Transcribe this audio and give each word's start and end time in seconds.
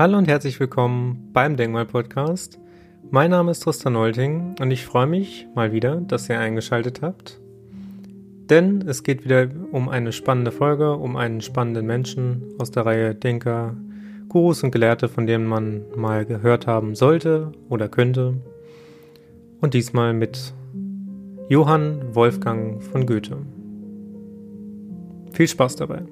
Hallo 0.00 0.16
und 0.16 0.28
herzlich 0.28 0.58
willkommen 0.58 1.28
beim 1.34 1.58
Denkmal-Podcast. 1.58 2.58
Mein 3.10 3.32
Name 3.32 3.50
ist 3.50 3.60
Tristan 3.60 3.92
Nolting 3.92 4.54
und 4.58 4.70
ich 4.70 4.86
freue 4.86 5.06
mich 5.06 5.46
mal 5.54 5.72
wieder, 5.72 5.96
dass 5.96 6.26
ihr 6.30 6.40
eingeschaltet 6.40 7.02
habt. 7.02 7.38
Denn 8.48 8.82
es 8.88 9.02
geht 9.02 9.26
wieder 9.26 9.50
um 9.72 9.90
eine 9.90 10.12
spannende 10.12 10.52
Folge, 10.52 10.96
um 10.96 11.16
einen 11.16 11.42
spannenden 11.42 11.84
Menschen 11.84 12.44
aus 12.58 12.70
der 12.70 12.86
Reihe 12.86 13.14
Denker, 13.14 13.76
Gurus 14.30 14.62
und 14.62 14.70
Gelehrte, 14.70 15.06
von 15.06 15.26
denen 15.26 15.44
man 15.44 15.82
mal 15.94 16.24
gehört 16.24 16.66
haben 16.66 16.94
sollte 16.94 17.52
oder 17.68 17.90
könnte. 17.90 18.38
Und 19.60 19.74
diesmal 19.74 20.14
mit 20.14 20.54
Johann 21.50 22.14
Wolfgang 22.14 22.82
von 22.82 23.04
Goethe. 23.04 23.36
Viel 25.32 25.46
Spaß 25.46 25.76
dabei. 25.76 26.04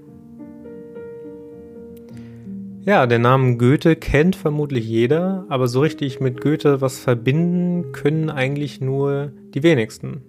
Ja, 2.89 3.07
der 3.07 3.19
Name 3.19 3.59
Goethe 3.59 3.97
kennt 3.97 4.35
vermutlich 4.35 4.89
jeder, 4.89 5.45
aber 5.51 5.69
so 5.69 5.81
richtig 5.81 6.21
mit 6.21 6.41
Goethe 6.41 6.81
was 6.81 6.99
verbinden 6.99 7.93
können 7.93 8.31
eigentlich 8.31 8.81
nur 8.81 9.31
die 9.53 9.63
wenigsten. 9.63 10.23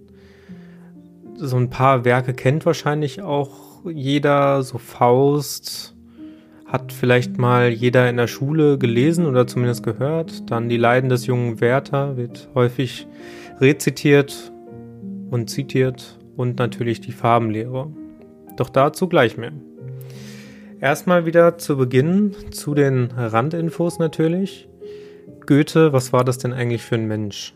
So 1.38 1.56
ein 1.56 1.70
paar 1.70 2.04
Werke 2.04 2.34
kennt 2.34 2.66
wahrscheinlich 2.66 3.22
auch 3.22 3.86
jeder, 3.86 4.62
so 4.64 4.78
Faust, 4.78 5.96
hat 6.66 6.92
vielleicht 6.92 7.38
mal 7.38 7.70
jeder 7.70 8.10
in 8.10 8.18
der 8.18 8.28
Schule 8.28 8.78
gelesen 8.78 9.26
oder 9.26 9.48
zumindest 9.48 9.84
gehört. 9.84 10.52
Dann 10.52 10.68
die 10.68 10.76
Leiden 10.76 11.10
des 11.10 11.28
jungen 11.28 11.62
Werther 11.62 12.18
wird 12.18 12.50
häufig 12.56 13.08
rezitiert 13.62 14.52
und 15.32 15.50
zitiert 15.50 16.20
und 16.36 16.60
natürlich 16.60 17.00
die 17.00 17.14
Farbenlehre. 17.14 17.90
Doch 18.58 18.70
dazu 18.70 19.08
gleich 19.08 19.38
mehr. 19.38 19.54
Erstmal 20.82 21.26
wieder 21.26 21.58
zu 21.58 21.76
Beginn 21.76 22.34
zu 22.52 22.74
den 22.74 23.12
Randinfos 23.12 24.00
natürlich. 24.00 24.70
Goethe, 25.46 25.92
was 25.92 26.14
war 26.14 26.24
das 26.24 26.38
denn 26.38 26.54
eigentlich 26.54 26.84
für 26.84 26.96
ein 26.96 27.06
Mensch? 27.06 27.54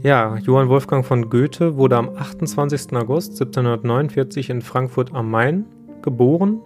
Ja, 0.00 0.36
Johann 0.36 0.68
Wolfgang 0.68 1.04
von 1.04 1.28
Goethe 1.28 1.76
wurde 1.76 1.96
am 1.96 2.10
28. 2.10 2.92
August 2.92 3.32
1749 3.32 4.48
in 4.48 4.62
Frankfurt 4.62 5.12
am 5.12 5.28
Main 5.28 5.64
geboren, 6.02 6.60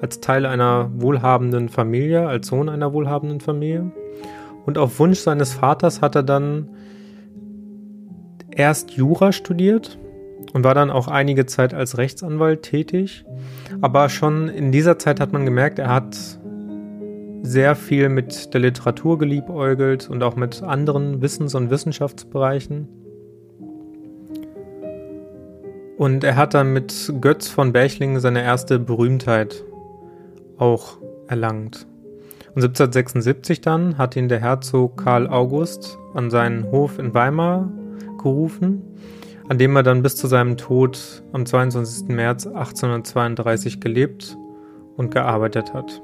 als 0.00 0.20
Teil 0.20 0.46
einer 0.46 0.92
wohlhabenden 0.94 1.68
Familie, 1.70 2.28
als 2.28 2.46
Sohn 2.46 2.68
einer 2.68 2.92
wohlhabenden 2.92 3.40
Familie. 3.40 3.90
Und 4.64 4.78
auf 4.78 5.00
Wunsch 5.00 5.18
seines 5.18 5.54
Vaters 5.54 6.02
hat 6.02 6.14
er 6.14 6.22
dann 6.22 6.68
erst 8.48 8.92
Jura 8.92 9.32
studiert 9.32 9.98
und 10.52 10.64
war 10.64 10.74
dann 10.74 10.90
auch 10.90 11.08
einige 11.08 11.46
Zeit 11.46 11.74
als 11.74 11.98
Rechtsanwalt 11.98 12.62
tätig. 12.62 13.24
Aber 13.80 14.08
schon 14.08 14.48
in 14.48 14.72
dieser 14.72 14.98
Zeit 14.98 15.20
hat 15.20 15.32
man 15.32 15.44
gemerkt, 15.44 15.78
er 15.78 15.88
hat 15.88 16.16
sehr 17.42 17.74
viel 17.76 18.08
mit 18.08 18.54
der 18.54 18.60
Literatur 18.60 19.18
geliebäugelt 19.18 20.08
und 20.08 20.22
auch 20.22 20.36
mit 20.36 20.62
anderen 20.62 21.20
Wissens- 21.20 21.54
und 21.54 21.70
Wissenschaftsbereichen. 21.70 22.88
Und 25.98 26.24
er 26.24 26.36
hat 26.36 26.54
dann 26.54 26.72
mit 26.72 27.12
Götz 27.20 27.48
von 27.48 27.72
Berchlingen 27.72 28.20
seine 28.20 28.42
erste 28.42 28.78
Berühmtheit 28.78 29.64
auch 30.56 30.98
erlangt. 31.28 31.86
Und 32.54 32.62
1776 32.62 33.60
dann 33.60 33.98
hat 33.98 34.16
ihn 34.16 34.28
der 34.28 34.40
Herzog 34.40 35.02
Karl 35.02 35.26
August 35.26 35.98
an 36.14 36.30
seinen 36.30 36.70
Hof 36.70 36.98
in 36.98 37.12
Weimar 37.12 37.70
gerufen 38.22 38.82
an 39.48 39.58
dem 39.58 39.76
er 39.76 39.82
dann 39.82 40.02
bis 40.02 40.16
zu 40.16 40.26
seinem 40.26 40.56
Tod 40.56 41.22
am 41.32 41.44
22. 41.44 42.08
März 42.08 42.46
1832 42.46 43.80
gelebt 43.80 44.36
und 44.96 45.10
gearbeitet 45.10 45.74
hat. 45.74 46.02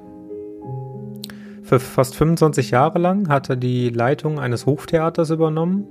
Für 1.62 1.80
fast 1.80 2.16
25 2.16 2.70
Jahre 2.70 2.98
lang 2.98 3.28
hat 3.28 3.48
er 3.48 3.56
die 3.56 3.90
Leitung 3.90 4.40
eines 4.40 4.66
Hoftheaters 4.66 5.30
übernommen 5.30 5.86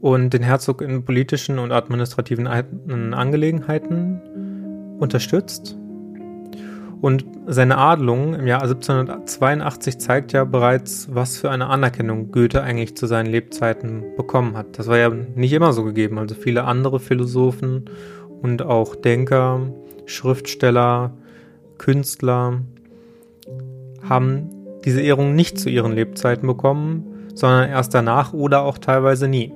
und 0.00 0.30
den 0.34 0.42
Herzog 0.42 0.82
in 0.82 1.04
politischen 1.04 1.58
und 1.58 1.72
administrativen 1.72 2.46
Angelegenheiten 2.46 4.20
unterstützt 4.98 5.78
und 7.02 7.24
seine 7.48 7.78
Adelung 7.78 8.34
im 8.34 8.46
Jahr 8.46 8.62
1782 8.62 9.98
zeigt 9.98 10.32
ja 10.32 10.44
bereits, 10.44 11.08
was 11.12 11.36
für 11.36 11.50
eine 11.50 11.66
Anerkennung 11.66 12.30
Goethe 12.30 12.62
eigentlich 12.62 12.96
zu 12.96 13.06
seinen 13.06 13.26
Lebzeiten 13.26 14.04
bekommen 14.16 14.56
hat. 14.56 14.78
Das 14.78 14.86
war 14.86 14.96
ja 14.96 15.10
nicht 15.10 15.52
immer 15.52 15.72
so 15.72 15.82
gegeben. 15.82 16.18
Also 16.18 16.36
viele 16.36 16.62
andere 16.62 17.00
Philosophen 17.00 17.86
und 18.40 18.62
auch 18.62 18.94
Denker, 18.94 19.62
Schriftsteller, 20.06 21.12
Künstler 21.76 22.60
haben 24.08 24.50
diese 24.84 25.00
Ehrung 25.00 25.34
nicht 25.34 25.58
zu 25.58 25.70
ihren 25.70 25.92
Lebzeiten 25.92 26.46
bekommen, 26.46 27.28
sondern 27.34 27.68
erst 27.68 27.94
danach 27.94 28.32
oder 28.32 28.62
auch 28.62 28.78
teilweise 28.78 29.26
nie. 29.26 29.52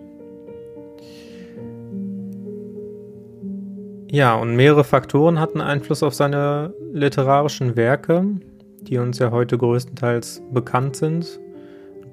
Ja, 4.10 4.36
und 4.36 4.54
mehrere 4.54 4.84
Faktoren 4.84 5.40
hatten 5.40 5.60
Einfluss 5.60 6.02
auf 6.02 6.14
seine 6.14 6.72
literarischen 6.92 7.74
Werke, 7.74 8.24
die 8.82 8.98
uns 8.98 9.18
ja 9.18 9.32
heute 9.32 9.58
größtenteils 9.58 10.42
bekannt 10.52 10.96
sind, 10.96 11.40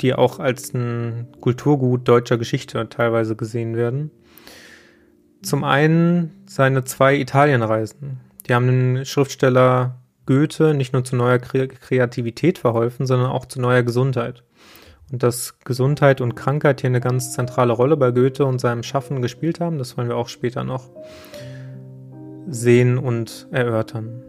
die 0.01 0.15
auch 0.15 0.39
als 0.39 0.73
ein 0.73 1.27
Kulturgut 1.39 2.07
deutscher 2.07 2.37
Geschichte 2.37 2.89
teilweise 2.89 3.35
gesehen 3.35 3.75
werden. 3.75 4.09
Zum 5.43 5.63
einen 5.63 6.31
seine 6.47 6.83
zwei 6.83 7.15
Italienreisen. 7.15 8.21
Die 8.47 8.55
haben 8.55 8.67
den 8.67 9.05
Schriftsteller 9.05 9.99
Goethe 10.25 10.73
nicht 10.73 10.93
nur 10.93 11.03
zu 11.03 11.15
neuer 11.15 11.37
Kreativität 11.37 12.57
verholfen, 12.57 13.05
sondern 13.05 13.29
auch 13.29 13.45
zu 13.45 13.61
neuer 13.61 13.83
Gesundheit. 13.83 14.43
Und 15.11 15.21
dass 15.21 15.59
Gesundheit 15.59 16.21
und 16.21 16.35
Krankheit 16.35 16.81
hier 16.81 16.89
eine 16.89 17.01
ganz 17.01 17.33
zentrale 17.33 17.73
Rolle 17.73 17.97
bei 17.97 18.11
Goethe 18.11 18.45
und 18.45 18.59
seinem 18.59 18.81
Schaffen 18.81 19.21
gespielt 19.21 19.59
haben, 19.59 19.77
das 19.77 19.95
wollen 19.95 20.07
wir 20.07 20.17
auch 20.17 20.29
später 20.29 20.63
noch 20.63 20.89
sehen 22.47 22.97
und 22.97 23.47
erörtern. 23.51 24.23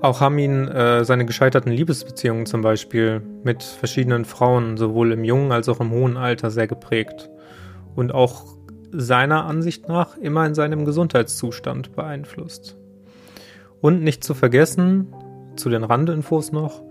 Auch 0.00 0.20
haben 0.20 0.38
ihn 0.38 0.66
äh, 0.68 1.04
seine 1.04 1.26
gescheiterten 1.26 1.70
Liebesbeziehungen 1.70 2.46
zum 2.46 2.62
Beispiel 2.62 3.20
mit 3.44 3.62
verschiedenen 3.62 4.24
Frauen 4.24 4.78
sowohl 4.78 5.12
im 5.12 5.24
jungen 5.24 5.52
als 5.52 5.68
auch 5.68 5.80
im 5.80 5.90
hohen 5.90 6.16
Alter 6.16 6.50
sehr 6.50 6.66
geprägt 6.66 7.28
und 7.94 8.12
auch 8.12 8.56
seiner 8.92 9.44
Ansicht 9.44 9.88
nach 9.88 10.16
immer 10.16 10.46
in 10.46 10.54
seinem 10.54 10.84
Gesundheitszustand 10.86 11.94
beeinflusst. 11.94 12.76
Und 13.82 14.02
nicht 14.02 14.24
zu 14.24 14.34
vergessen, 14.34 15.14
zu 15.56 15.68
den 15.68 15.84
Randinfos 15.84 16.50
noch, 16.50 16.82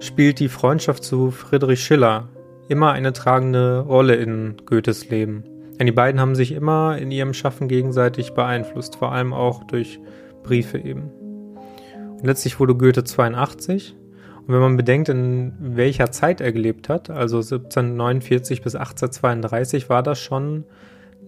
spielt 0.00 0.40
die 0.40 0.48
Freundschaft 0.48 1.04
zu 1.04 1.30
Friedrich 1.30 1.82
Schiller 1.84 2.28
immer 2.68 2.92
eine 2.92 3.12
tragende 3.12 3.80
Rolle 3.80 4.16
in 4.16 4.56
Goethes 4.66 5.08
Leben. 5.08 5.44
Denn 5.78 5.86
die 5.86 5.92
beiden 5.92 6.20
haben 6.20 6.34
sich 6.34 6.52
immer 6.52 6.98
in 6.98 7.10
ihrem 7.10 7.34
Schaffen 7.34 7.68
gegenseitig 7.68 8.34
beeinflusst, 8.34 8.96
vor 8.96 9.12
allem 9.12 9.32
auch 9.32 9.64
durch 9.64 10.00
Briefe 10.42 10.78
eben. 10.78 11.10
Und 12.18 12.24
letztlich 12.24 12.58
wurde 12.58 12.74
Goethe 12.74 13.04
82. 13.04 13.94
Und 14.46 14.54
wenn 14.54 14.60
man 14.60 14.76
bedenkt, 14.76 15.08
in 15.08 15.52
welcher 15.60 16.10
Zeit 16.10 16.40
er 16.40 16.52
gelebt 16.52 16.88
hat, 16.88 17.10
also 17.10 17.36
1749 17.38 18.62
bis 18.62 18.74
1832, 18.74 19.88
war 19.88 20.02
das 20.02 20.18
schon 20.18 20.64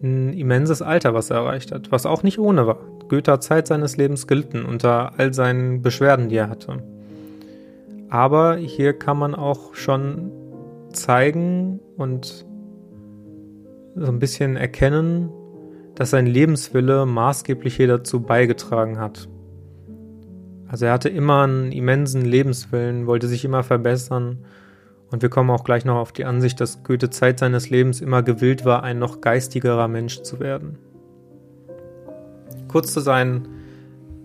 ein 0.03 0.33
immenses 0.33 0.83
Alter, 0.83 1.15
was 1.15 1.31
er 1.31 1.37
erreicht 1.37 1.73
hat, 1.73 1.93
was 1.93 2.07
auch 2.07 2.23
nicht 2.23 2.39
ohne 2.39 2.67
war. 2.67 2.79
Goethe 3.09 3.33
hat 3.33 3.43
Zeit 3.43 3.67
seines 3.67 3.97
Lebens 3.97 4.27
gelitten 4.27 4.65
unter 4.65 5.19
all 5.19 5.35
seinen 5.35 5.83
Beschwerden, 5.83 6.29
die 6.29 6.37
er 6.37 6.49
hatte. 6.49 6.83
Aber 8.09 8.57
hier 8.57 8.95
kann 8.95 9.19
man 9.19 9.35
auch 9.35 9.75
schon 9.75 10.33
zeigen 10.93 11.81
und 11.97 12.47
so 13.95 14.07
ein 14.07 14.19
bisschen 14.19 14.57
erkennen, 14.57 15.31
dass 15.95 16.11
sein 16.11 16.27
Lebenswille 16.27 17.07
maßgeblich 17.07 17.77
hier 17.77 17.89
dazu 17.89 18.21
beigetragen 18.21 18.99
hat. 18.99 19.29
Also 20.69 20.87
er 20.87 20.93
hatte 20.93 21.09
immer 21.09 21.43
einen 21.43 21.73
immensen 21.73 22.25
Lebenswillen, 22.25 23.07
wollte 23.07 23.27
sich 23.27 23.45
immer 23.45 23.63
verbessern. 23.63 24.45
Und 25.11 25.23
wir 25.23 25.29
kommen 25.29 25.51
auch 25.51 25.65
gleich 25.65 25.85
noch 25.85 25.97
auf 25.97 26.13
die 26.13 26.25
Ansicht, 26.25 26.61
dass 26.61 26.85
Goethe 26.85 27.11
Zeit 27.11 27.41
seines 27.41 27.71
Lebens 27.71 28.01
immer 28.01 28.23
gewillt 28.23 28.65
war, 28.65 28.85
ein 28.85 29.01
noch 29.01 29.21
geistigerer 29.21 29.89
Mensch 29.89 30.23
zu 30.23 30.39
werden. 30.39 30.79
Kurz 32.69 32.93
zu 32.93 33.01
seinen 33.01 33.49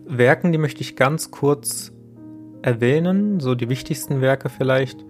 Werken, 0.05 0.51
die 0.51 0.59
möchte 0.59 0.81
ich 0.81 0.95
ganz 0.95 1.31
kurz 1.31 1.91
erwähnen, 2.61 3.39
so 3.39 3.55
die 3.55 3.69
wichtigsten 3.69 4.21
Werke 4.21 4.49
vielleicht 4.49 5.03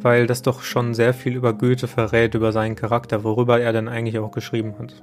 weil 0.00 0.26
das 0.26 0.42
doch 0.42 0.62
schon 0.62 0.94
sehr 0.94 1.14
viel 1.14 1.34
über 1.34 1.52
Goethe 1.52 1.88
verrät, 1.88 2.34
über 2.34 2.52
seinen 2.52 2.76
Charakter, 2.76 3.24
worüber 3.24 3.60
er 3.60 3.72
denn 3.72 3.88
eigentlich 3.88 4.18
auch 4.18 4.32
geschrieben 4.32 4.74
hat. 4.78 5.02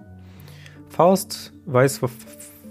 Faust 0.89 1.53
weiß 1.65 2.01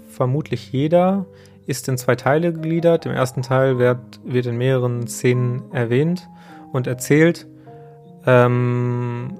vermutlich 0.09 0.71
jeder, 0.71 1.25
ist 1.65 1.87
in 1.87 1.97
zwei 1.97 2.15
Teile 2.15 2.53
gegliedert. 2.53 3.05
Im 3.05 3.11
ersten 3.11 3.41
Teil 3.41 3.77
wird, 3.79 3.99
wird 4.23 4.45
in 4.45 4.57
mehreren 4.57 5.07
Szenen 5.07 5.63
erwähnt 5.71 6.27
und 6.71 6.87
erzählt. 6.87 7.47
Ähm, 8.25 9.37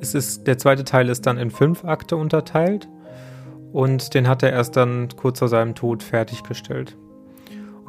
es 0.00 0.14
ist, 0.14 0.46
der 0.46 0.58
zweite 0.58 0.84
Teil 0.84 1.08
ist 1.08 1.26
dann 1.26 1.38
in 1.38 1.50
fünf 1.50 1.84
Akte 1.84 2.16
unterteilt 2.16 2.88
und 3.72 4.14
den 4.14 4.28
hat 4.28 4.42
er 4.42 4.52
erst 4.52 4.76
dann 4.76 5.08
kurz 5.16 5.38
vor 5.38 5.48
seinem 5.48 5.74
Tod 5.74 6.02
fertiggestellt. 6.02 6.96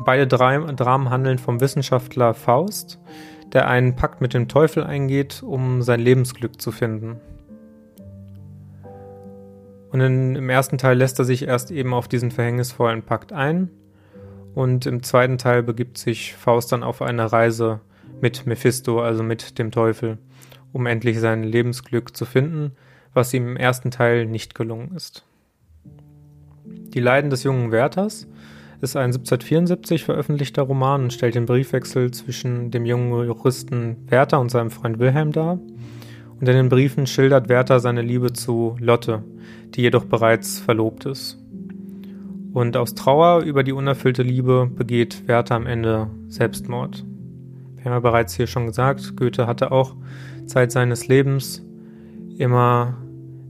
Beide 0.06 0.27
Dramen 0.27 1.09
handeln 1.09 1.38
vom 1.38 1.62
Wissenschaftler 1.62 2.33
Faust, 2.33 3.00
der 3.54 3.68
einen 3.68 3.96
Pakt 3.96 4.20
mit 4.20 4.34
dem 4.34 4.48
Teufel 4.48 4.84
eingeht, 4.84 5.44
um 5.44 5.82
sein 5.82 6.00
Lebensglück 6.00 6.60
zu 6.60 6.72
finden. 6.72 7.22
Und 9.92 10.02
in, 10.02 10.36
im 10.36 10.50
ersten 10.50 10.80
Teil 10.80 10.98
lässt 10.98 11.20
er 11.20 11.26
sich 11.26 11.48
erst 11.48 11.70
eben 11.70 11.94
auf 11.94 12.08
diesen 12.08 12.32
verhängnisvollen 12.32 13.04
Pakt 13.04 13.32
ein. 13.32 13.70
Und 14.56 14.88
im 14.88 15.04
zweiten 15.04 15.38
Teil 15.38 15.62
begibt 15.62 16.00
sich 16.00 16.34
Faust 16.34 16.72
dann 16.72 16.82
auf 16.84 17.04
eine 17.04 17.32
Reise 17.32 17.80
mit 18.20 18.48
Mephisto, 18.48 19.02
also 19.02 19.22
mit 19.22 19.60
dem 19.60 19.70
Teufel, 19.70 20.18
um 20.72 20.88
endlich 20.88 21.20
sein 21.20 21.44
Lebensglück 21.44 22.18
zu 22.18 22.26
finden, 22.26 22.72
was 23.14 23.34
ihm 23.34 23.50
im 23.50 23.58
ersten 23.58 23.92
Teil 23.92 24.26
nicht 24.26 24.56
gelungen 24.56 24.96
ist. 24.96 25.26
Die 26.66 27.00
Leiden 27.00 27.30
des 27.30 27.44
jungen 27.44 27.72
Werthers 27.72 28.28
ist 28.83 28.97
ein 28.97 29.13
1774 29.13 30.03
veröffentlichter 30.03 30.62
Roman 30.63 31.03
und 31.03 31.13
stellt 31.13 31.35
den 31.35 31.45
Briefwechsel 31.45 32.12
zwischen 32.12 32.69
dem 32.69 32.85
jungen 32.85 33.25
Juristen 33.25 33.95
Werther 34.09 34.41
und 34.41 34.50
seinem 34.50 34.71
Freund 34.71 35.00
Wilhelm 35.00 35.31
dar. 35.31 35.53
Und 35.53 36.50
in 36.50 36.56
den 36.56 36.68
Briefen 36.68 37.07
schildert 37.07 37.47
Werther 37.47 37.80
seine 37.80 38.01
Liebe 38.01 38.33
zu 38.33 38.75
Lotte, 38.80 39.24
die 39.74 39.81
jedoch 39.83 40.03
bereits 40.03 40.59
verlobt 40.59 41.06
ist. 41.06 41.39
Und 42.51 42.75
aus 42.75 42.94
Trauer 42.94 43.44
über 43.44 43.63
die 43.63 43.71
unerfüllte 43.71 44.21
Liebe 44.21 44.69
begeht 44.69 45.27
Werther 45.27 45.56
am 45.56 45.65
Ende 45.65 46.09
Selbstmord. 46.27 47.06
Wir 47.75 47.85
haben 47.85 47.94
ja 47.94 48.00
bereits 48.00 48.35
hier 48.35 48.47
schon 48.47 48.65
gesagt, 48.65 49.15
Goethe 49.15 49.47
hatte 49.47 49.71
auch 49.71 49.95
Zeit 50.45 50.74
seines 50.74 51.07
Lebens 51.07 51.65
immer 52.38 52.97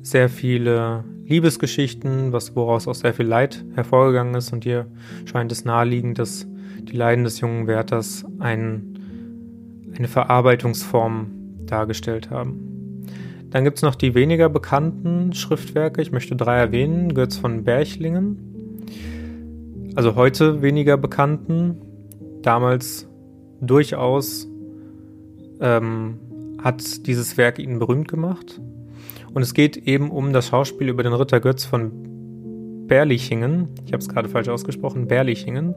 sehr 0.03 0.29
viele 0.29 1.03
Liebesgeschichten, 1.33 2.31
was 2.31 2.55
woraus 2.55 2.87
auch 2.87 2.93
sehr 2.93 3.13
viel 3.15 3.25
Leid 3.25 3.65
hervorgegangen 3.73 4.35
ist. 4.35 4.53
Und 4.53 4.63
hier 4.65 4.85
scheint 5.25 5.51
es 5.51 5.65
naheliegend, 5.65 6.19
dass 6.19 6.47
die 6.79 6.95
Leiden 6.95 7.23
des 7.23 7.39
jungen 7.39 7.65
Werthers 7.65 8.23
ein, 8.37 8.99
eine 9.97 10.07
Verarbeitungsform 10.07 11.31
dargestellt 11.65 12.29
haben. 12.29 13.07
Dann 13.49 13.63
gibt 13.63 13.77
es 13.77 13.81
noch 13.81 13.95
die 13.95 14.13
weniger 14.13 14.47
bekannten 14.47 15.33
Schriftwerke. 15.33 16.03
Ich 16.03 16.11
möchte 16.11 16.35
drei 16.35 16.57
erwähnen. 16.57 17.15
Götz 17.15 17.37
von 17.37 17.63
Berchlingen. 17.63 18.83
Also 19.95 20.13
heute 20.15 20.61
weniger 20.61 20.97
bekannten. 20.97 21.81
Damals 22.43 23.07
durchaus 23.59 24.47
ähm, 25.61 26.19
hat 26.59 27.07
dieses 27.07 27.37
Werk 27.37 27.57
ihn 27.57 27.79
berühmt 27.79 28.07
gemacht. 28.07 28.61
Und 29.33 29.41
es 29.41 29.53
geht 29.53 29.77
eben 29.77 30.11
um 30.11 30.33
das 30.33 30.47
Schauspiel 30.47 30.89
über 30.89 31.03
den 31.03 31.13
Ritter 31.13 31.39
Götz 31.39 31.65
von 31.65 32.87
Berlichingen. 32.87 33.69
Ich 33.85 33.93
habe 33.93 34.01
es 34.01 34.09
gerade 34.09 34.29
falsch 34.29 34.49
ausgesprochen, 34.49 35.07
Berlichingen. 35.07 35.75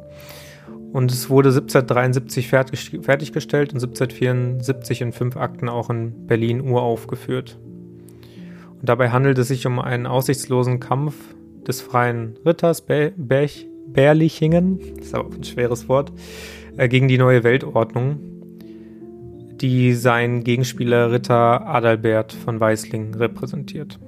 Und 0.92 1.10
es 1.10 1.28
wurde 1.30 1.48
1773 1.50 2.48
fertig, 2.48 2.90
fertiggestellt 3.02 3.72
und 3.72 3.82
1774 3.82 5.02
in 5.02 5.12
fünf 5.12 5.36
Akten 5.36 5.68
auch 5.68 5.90
in 5.90 6.26
Berlin 6.26 6.60
uraufgeführt. 6.60 7.58
Und 8.80 8.88
dabei 8.88 9.10
handelt 9.10 9.38
es 9.38 9.48
sich 9.48 9.66
um 9.66 9.78
einen 9.78 10.06
aussichtslosen 10.06 10.80
Kampf 10.80 11.14
des 11.66 11.80
freien 11.80 12.38
Ritters 12.44 12.82
Be 12.82 13.12
Berlichingen, 13.16 14.80
das 14.96 15.06
ist 15.06 15.14
aber 15.14 15.34
ein 15.34 15.44
schweres 15.44 15.88
Wort, 15.88 16.12
äh, 16.76 16.88
gegen 16.88 17.08
die 17.08 17.18
neue 17.18 17.44
Weltordnung, 17.44 18.35
die 19.60 19.94
sein 19.94 20.44
Gegenspieler 20.44 21.10
Ritter 21.10 21.66
Adalbert 21.66 22.32
von 22.32 22.60
Weislingen 22.60 23.14
repräsentiert. 23.14 23.98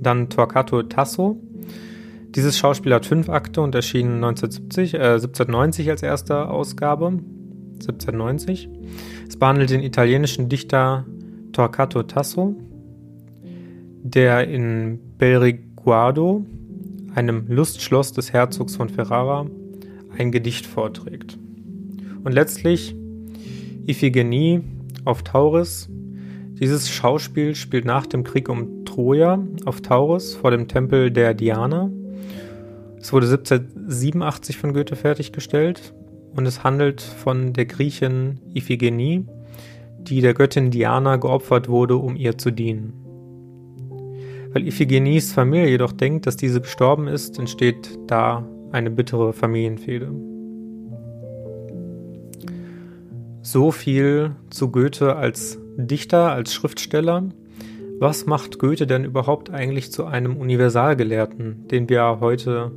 Dann 0.00 0.28
Torquato 0.30 0.82
Tasso. 0.84 1.38
Dieses 2.30 2.58
Schauspiel 2.58 2.94
hat 2.94 3.06
fünf 3.06 3.28
Akte 3.28 3.60
und 3.60 3.74
erschien 3.74 4.20
1970, 4.20 4.94
äh, 4.94 4.98
1790 4.98 5.90
als 5.90 6.02
erste 6.02 6.48
Ausgabe. 6.48 7.18
1790. 7.74 8.68
Es 9.28 9.36
behandelt 9.36 9.70
den 9.70 9.82
italienischen 9.82 10.48
Dichter 10.48 11.06
Torquato 11.52 12.02
Tasso, 12.02 12.54
der 14.02 14.48
in 14.48 15.00
Belriguardo, 15.18 16.44
einem 17.14 17.46
Lustschloss 17.48 18.12
des 18.12 18.32
Herzogs 18.32 18.76
von 18.76 18.88
Ferrara, 18.88 19.46
ein 20.16 20.30
Gedicht 20.30 20.66
vorträgt. 20.66 21.38
Und 22.22 22.32
letztlich 22.32 22.94
Iphigenie 23.90 24.60
auf 25.04 25.24
Tauris. 25.24 25.88
Dieses 26.60 26.88
Schauspiel 26.88 27.56
spielt 27.56 27.84
nach 27.84 28.06
dem 28.06 28.22
Krieg 28.22 28.48
um 28.48 28.84
Troja 28.84 29.44
auf 29.64 29.80
Taurus 29.80 30.34
vor 30.34 30.52
dem 30.52 30.68
Tempel 30.68 31.10
der 31.10 31.34
Diana. 31.34 31.90
Es 33.00 33.12
wurde 33.12 33.26
1787 33.26 34.58
von 34.58 34.74
Goethe 34.74 34.94
fertiggestellt 34.94 35.92
und 36.36 36.46
es 36.46 36.62
handelt 36.62 37.00
von 37.00 37.52
der 37.52 37.66
Griechin 37.66 38.38
Iphigenie, 38.54 39.24
die 39.98 40.20
der 40.20 40.34
Göttin 40.34 40.70
Diana 40.70 41.16
geopfert 41.16 41.68
wurde, 41.68 41.96
um 41.96 42.14
ihr 42.14 42.38
zu 42.38 42.52
dienen. 42.52 42.92
Weil 44.52 44.68
Iphigenies 44.68 45.32
Familie 45.32 45.68
jedoch 45.68 45.92
denkt, 45.92 46.28
dass 46.28 46.36
diese 46.36 46.60
gestorben 46.60 47.08
ist, 47.08 47.40
entsteht 47.40 47.98
da 48.06 48.46
eine 48.70 48.90
bittere 48.90 49.32
Familienfehde. 49.32 50.29
So 53.42 53.70
viel 53.70 54.32
zu 54.50 54.70
Goethe 54.70 55.16
als 55.16 55.58
Dichter, 55.76 56.30
als 56.30 56.52
Schriftsteller. 56.52 57.30
Was 57.98 58.26
macht 58.26 58.58
Goethe 58.58 58.86
denn 58.86 59.04
überhaupt 59.04 59.50
eigentlich 59.50 59.90
zu 59.92 60.04
einem 60.04 60.36
Universalgelehrten, 60.36 61.66
den 61.68 61.88
wir 61.88 62.20
heute 62.20 62.70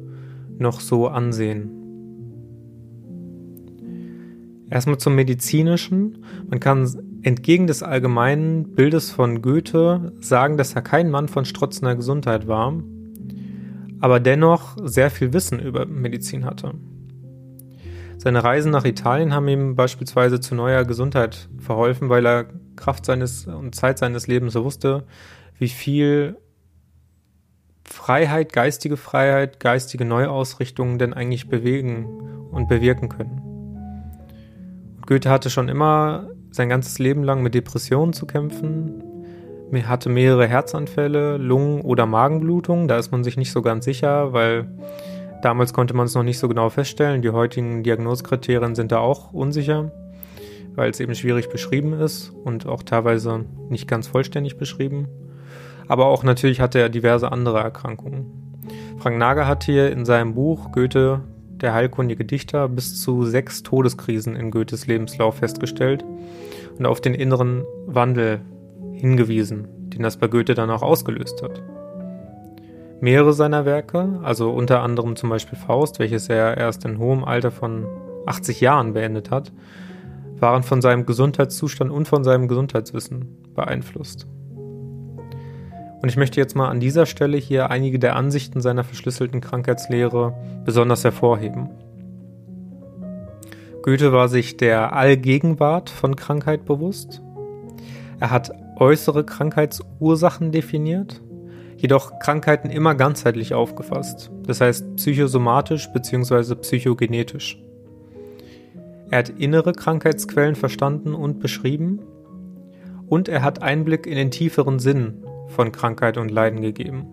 noch 0.58 0.80
so 0.80 1.08
ansehen? 1.08 1.70
Erstmal 4.70 4.98
zum 4.98 5.16
Medizinischen. 5.16 6.24
Man 6.50 6.62
kann 6.62 6.90
entgegen 7.24 7.68
des 7.68 7.84
allgemeinen 7.84 8.74
Bildes 8.74 9.12
von 9.12 9.42
Goethe 9.42 10.14
sagen, 10.20 10.58
dass 10.58 10.76
er 10.76 10.82
kein 10.82 11.12
Mann 11.12 11.28
von 11.28 11.44
strotzender 11.44 11.96
Gesundheit 11.96 12.48
war, 12.48 12.74
aber 14.00 14.20
dennoch 14.22 14.78
sehr 14.84 15.12
viel 15.12 15.34
Wissen 15.34 15.60
über 15.60 15.86
Medizin 15.86 16.46
hatte. 16.46 16.74
Seine 18.18 18.44
Reisen 18.44 18.72
nach 18.72 18.86
Italien 18.86 19.34
haben 19.34 19.48
ihm 19.48 19.76
beispielsweise 19.76 20.40
zu 20.40 20.56
neuer 20.56 20.86
Gesundheit 20.86 21.50
verholfen, 21.60 22.10
weil 22.10 22.26
er 22.26 22.46
Kraft 22.76 23.06
seines 23.06 23.48
und 23.48 23.76
Zeit 23.76 23.98
seines 23.98 24.28
Lebens 24.28 24.56
wusste, 24.56 25.04
wie 25.58 25.70
viel 25.70 26.38
Freiheit, 27.84 28.54
geistige 28.54 28.98
Freiheit, 28.98 29.60
geistige 29.60 30.06
Neuausrichtungen 30.06 31.00
denn 31.00 31.14
eigentlich 31.14 31.50
bewegen 31.50 32.06
und 32.52 32.68
bewirken 32.68 33.10
können. 33.10 33.42
Und 34.98 35.08
Goethe 35.08 35.30
hatte 35.30 35.50
schon 35.50 35.68
immer 35.68 36.30
sein 36.52 36.70
ganzes 36.70 37.00
Leben 37.00 37.24
lang 37.24 37.44
mit 37.44 37.54
Depressionen 37.56 38.14
zu 38.14 38.26
kämpfen, 38.26 39.04
hatte 39.82 40.08
mehrere 40.08 40.48
Herzanfälle, 40.48 41.38
Lungen- 41.38 41.82
oder 41.82 42.06
Magenblutungen. 42.06 42.88
Da 42.88 42.98
ist 42.98 43.12
man 43.12 43.24
sich 43.24 43.38
nicht 43.38 43.52
so 43.52 43.64
ganz 43.64 43.86
sicher, 43.86 44.32
weil 44.32 44.68
damals 45.44 45.74
konnte 45.74 45.94
man 45.94 46.06
es 46.06 46.16
noch 46.16 46.24
nicht 46.24 46.40
so 46.40 46.48
genau 46.48 46.70
feststellen. 46.70 47.22
Die 47.22 47.30
heutigen 47.30 47.84
Diagnosekriterien 47.84 48.76
sind 48.76 48.92
da 48.92 49.00
auch 49.00 49.34
unsicher, 49.34 49.92
weil 50.76 50.90
es 50.90 51.00
eben 51.00 51.16
schwierig 51.16 51.50
beschrieben 51.50 51.94
ist 51.94 52.32
und 52.44 52.66
auch 52.66 52.84
teilweise 52.84 53.46
nicht 53.70 53.88
ganz 53.88 54.08
vollständig 54.08 54.58
beschrieben. 54.58 55.08
Aber 55.88 56.06
auch 56.06 56.24
natürlich 56.24 56.62
hatte 56.62 56.80
er 56.80 56.90
diverse 56.90 57.32
andere 57.32 57.60
Erkrankungen. 57.60 58.26
Frank 58.98 59.18
Nager 59.18 59.48
hat 59.48 59.66
hier 59.66 59.92
in 59.92 60.06
seinem 60.06 60.34
Buch 60.34 60.72
Goethe, 60.72 61.22
der 61.50 61.74
heilkundige 61.74 62.26
Dichter, 62.26 62.70
bis 62.70 63.02
zu 63.02 63.26
sechs 63.26 63.64
Todeskrisen 63.64 64.36
in 64.36 64.50
Goethes 64.50 64.88
Lebenslauf 64.88 65.36
festgestellt 65.36 66.06
und 66.78 66.86
auf 66.86 67.02
den 67.02 67.14
inneren 67.14 67.64
Wandel 67.86 68.42
hingewiesen, 68.94 69.68
den 69.90 70.04
das 70.04 70.18
bei 70.18 70.28
Goethe 70.28 70.54
dann 70.54 70.70
auch 70.70 70.82
ausgelöst 70.82 71.44
hat. 71.44 71.62
Mehrere 73.04 73.34
seiner 73.34 73.66
Werke, 73.66 74.22
also 74.24 74.52
unter 74.52 74.82
anderem 74.82 75.18
zum 75.18 75.30
Beispiel 75.30 75.60
Faust, 75.60 76.00
welches 76.00 76.30
er 76.30 76.56
erst 76.56 76.86
in 76.86 77.00
hohem 77.00 77.26
Alter 77.26 77.52
von 77.52 77.86
80 78.28 78.62
Jahren 78.62 78.94
beendet 78.94 79.30
hat, 79.30 79.52
waren 80.40 80.64
von 80.64 80.82
seinem 80.82 81.06
Gesundheitszustand 81.06 81.92
und 81.92 82.08
von 82.08 82.24
seinem 82.24 82.48
Gesundheitswissen 82.48 83.44
beeinflusst. 83.56 84.26
Und 86.02 86.08
ich 86.08 86.16
möchte 86.16 86.40
jetzt 86.40 86.56
mal 86.56 86.70
an 86.70 86.80
dieser 86.80 87.06
Stelle 87.06 87.36
hier 87.36 87.70
einige 87.70 88.00
der 88.00 88.16
Ansichten 88.16 88.62
seiner 88.62 88.86
verschlüsselten 88.86 89.42
Krankheitslehre 89.42 90.34
besonders 90.64 91.04
hervorheben. 91.04 91.72
Goethe 93.82 94.14
war 94.14 94.30
sich 94.30 94.56
der 94.56 94.94
Allgegenwart 94.94 95.90
von 95.90 96.16
Krankheit 96.16 96.64
bewusst. 96.64 97.22
Er 98.22 98.32
hat 98.32 98.54
äußere 98.78 99.26
Krankheitsursachen 99.26 100.54
definiert, 100.54 101.22
jedoch 101.84 102.18
Krankheiten 102.18 102.70
immer 102.70 102.96
ganzheitlich 102.96 103.54
aufgefasst, 103.54 104.32
das 104.48 104.62
heißt 104.62 104.96
psychosomatisch 104.96 105.92
bzw. 105.92 106.56
psychogenetisch. 106.56 107.62
Er 109.12 109.18
hat 109.20 109.28
innere 109.28 109.74
Krankheitsquellen 109.74 110.56
verstanden 110.56 111.14
und 111.14 111.42
beschrieben 111.42 112.00
und 113.08 113.28
er 113.28 113.44
hat 113.44 113.62
Einblick 113.62 114.08
in 114.08 114.16
den 114.16 114.32
tieferen 114.32 114.80
Sinn 114.80 115.26
von 115.50 115.74
Krankheit 115.74 116.18
und 116.18 116.32
Leiden 116.32 116.62
gegeben. 116.62 117.06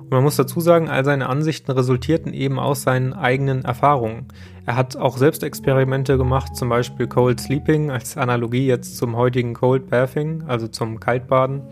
Und 0.00 0.10
man 0.10 0.22
muss 0.22 0.36
dazu 0.36 0.60
sagen, 0.60 0.90
all 0.90 1.06
seine 1.06 1.26
Ansichten 1.30 1.70
resultierten 1.70 2.34
eben 2.34 2.58
aus 2.58 2.82
seinen 2.82 3.14
eigenen 3.14 3.64
Erfahrungen. 3.64 4.26
Er 4.68 4.76
hat 4.76 4.96
auch 4.98 5.16
selbst 5.16 5.42
Experimente 5.44 6.18
gemacht, 6.18 6.54
zum 6.54 6.68
Beispiel 6.68 7.06
Cold 7.06 7.40
Sleeping 7.40 7.90
als 7.90 8.18
Analogie 8.18 8.66
jetzt 8.66 8.98
zum 8.98 9.16
heutigen 9.16 9.54
Cold 9.54 9.88
Bathing, 9.88 10.44
also 10.46 10.68
zum 10.68 11.00
Kaltbaden, 11.00 11.62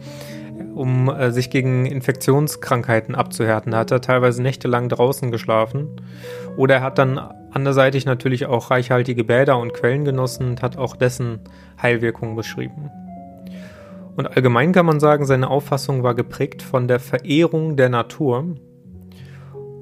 um 0.74 1.10
äh, 1.10 1.30
sich 1.30 1.50
gegen 1.50 1.84
Infektionskrankheiten 1.84 3.14
abzuhärten. 3.14 3.72
Da 3.72 3.80
hat 3.80 3.90
er 3.90 4.00
teilweise 4.00 4.40
nächtelang 4.40 4.88
draußen 4.88 5.30
geschlafen. 5.30 6.00
Oder 6.56 6.76
er 6.76 6.80
hat 6.80 6.96
dann 6.96 7.18
anderseitig 7.50 8.06
natürlich 8.06 8.46
auch 8.46 8.70
reichhaltige 8.70 9.24
Bäder 9.24 9.58
und 9.58 9.74
Quellen 9.74 10.06
genossen 10.06 10.48
und 10.48 10.62
hat 10.62 10.78
auch 10.78 10.96
dessen 10.96 11.40
Heilwirkung 11.82 12.34
beschrieben. 12.34 12.90
Und 14.16 14.26
allgemein 14.26 14.72
kann 14.72 14.86
man 14.86 15.00
sagen, 15.00 15.26
seine 15.26 15.50
Auffassung 15.50 16.02
war 16.02 16.14
geprägt 16.14 16.62
von 16.62 16.88
der 16.88 17.00
Verehrung 17.00 17.76
der 17.76 17.90
Natur 17.90 18.56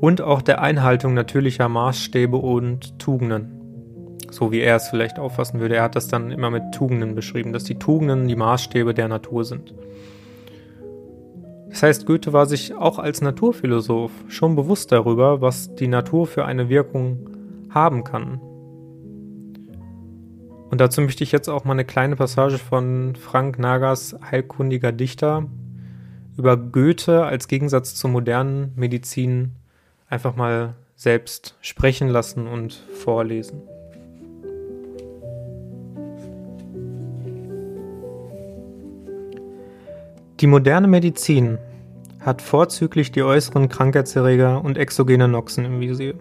und 0.04 0.20
auch 0.20 0.42
der 0.42 0.60
Einhaltung 0.60 1.14
natürlicher 1.14 1.68
Maßstäbe 1.68 2.36
und 2.36 2.98
Tugenden. 2.98 4.18
So 4.30 4.52
wie 4.52 4.60
er 4.60 4.76
es 4.76 4.88
vielleicht 4.88 5.18
auffassen 5.18 5.60
würde. 5.60 5.76
Er 5.76 5.84
hat 5.84 5.96
das 5.96 6.08
dann 6.08 6.30
immer 6.30 6.50
mit 6.50 6.62
Tugenden 6.74 7.14
beschrieben, 7.14 7.52
dass 7.52 7.64
die 7.64 7.78
Tugenden 7.78 8.28
die 8.28 8.36
Maßstäbe 8.36 8.92
der 8.92 9.08
Natur 9.08 9.44
sind. 9.44 9.74
Das 11.70 11.82
heißt, 11.82 12.06
Goethe 12.06 12.32
war 12.32 12.46
sich 12.46 12.74
auch 12.74 12.98
als 12.98 13.20
Naturphilosoph 13.20 14.12
schon 14.28 14.56
bewusst 14.56 14.92
darüber, 14.92 15.40
was 15.40 15.74
die 15.74 15.88
Natur 15.88 16.26
für 16.26 16.44
eine 16.44 16.68
Wirkung 16.68 17.30
haben 17.70 18.04
kann 18.04 18.40
und 20.74 20.80
dazu 20.80 21.02
möchte 21.02 21.22
ich 21.22 21.30
jetzt 21.30 21.48
auch 21.48 21.64
mal 21.64 21.74
eine 21.74 21.84
kleine 21.84 22.16
Passage 22.16 22.58
von 22.58 23.14
Frank 23.14 23.60
Nagers 23.60 24.16
Heilkundiger 24.28 24.90
Dichter 24.90 25.46
über 26.36 26.56
Goethe 26.56 27.24
als 27.24 27.46
Gegensatz 27.46 27.94
zur 27.94 28.10
modernen 28.10 28.72
Medizin 28.74 29.52
einfach 30.14 30.34
mal 30.36 30.74
selbst 30.94 31.56
sprechen 31.60 32.08
lassen 32.08 32.46
und 32.46 32.72
vorlesen. 32.72 33.60
Die 40.38 40.46
moderne 40.46 40.86
Medizin 40.86 41.58
hat 42.20 42.40
vorzüglich 42.42 43.10
die 43.10 43.24
äußeren 43.24 43.68
Krankheitserreger 43.68 44.64
und 44.64 44.78
exogene 44.78 45.26
Noxen 45.26 45.64
im 45.64 45.80
Visier. 45.80 46.14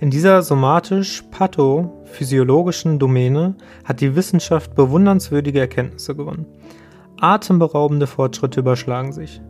In 0.00 0.10
dieser 0.10 0.42
somatisch-pathophysiologischen 0.42 2.98
Domäne 2.98 3.54
hat 3.84 4.02
die 4.02 4.16
Wissenschaft 4.16 4.74
bewundernswürdige 4.74 5.60
Erkenntnisse 5.60 6.14
gewonnen. 6.14 6.44
Atemberaubende 7.18 8.06
Fortschritte 8.06 8.60
überschlagen 8.60 9.12
sich. 9.12 9.40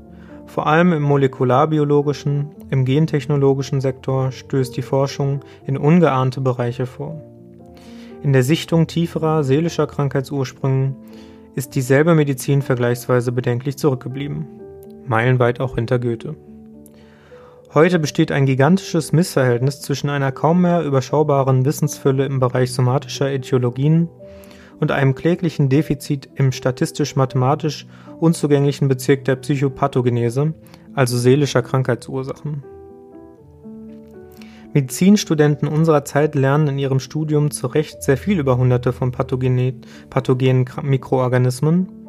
Vor 0.46 0.66
allem 0.66 0.92
im 0.92 1.02
molekularbiologischen, 1.02 2.50
im 2.70 2.84
gentechnologischen 2.84 3.80
Sektor 3.80 4.30
stößt 4.30 4.76
die 4.76 4.82
Forschung 4.82 5.40
in 5.66 5.76
ungeahnte 5.76 6.40
Bereiche 6.40 6.86
vor. 6.86 7.20
In 8.22 8.32
der 8.32 8.42
Sichtung 8.42 8.86
tieferer 8.86 9.44
seelischer 9.44 9.86
Krankheitsursprünge 9.86 10.94
ist 11.54 11.74
dieselbe 11.74 12.14
Medizin 12.14 12.62
vergleichsweise 12.62 13.32
bedenklich 13.32 13.76
zurückgeblieben, 13.76 14.46
meilenweit 15.06 15.60
auch 15.60 15.76
hinter 15.76 15.98
Goethe. 15.98 16.34
Heute 17.74 17.98
besteht 17.98 18.30
ein 18.30 18.46
gigantisches 18.46 19.12
Missverhältnis 19.12 19.80
zwischen 19.80 20.08
einer 20.08 20.30
kaum 20.30 20.62
mehr 20.62 20.84
überschaubaren 20.84 21.64
Wissensfülle 21.64 22.24
im 22.24 22.38
Bereich 22.38 22.72
somatischer 22.72 23.32
Äthiologien 23.32 24.08
und 24.80 24.90
einem 24.90 25.14
kläglichen 25.14 25.68
Defizit 25.68 26.28
im 26.34 26.52
statistisch-mathematisch 26.52 27.86
unzugänglichen 28.20 28.88
Bezirk 28.88 29.24
der 29.24 29.36
Psychopathogenese, 29.36 30.54
also 30.94 31.18
seelischer 31.18 31.62
Krankheitsursachen. 31.62 32.62
Medizinstudenten 34.72 35.68
unserer 35.68 36.04
Zeit 36.04 36.34
lernen 36.34 36.68
in 36.68 36.78
ihrem 36.78 36.98
Studium 36.98 37.52
zu 37.52 37.68
Recht 37.68 38.02
sehr 38.02 38.16
viel 38.16 38.40
über 38.40 38.56
hunderte 38.56 38.92
von 38.92 39.12
pathogenen 39.12 39.84
Mikroorganismen 40.82 42.03